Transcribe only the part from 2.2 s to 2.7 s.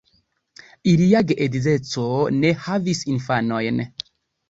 ne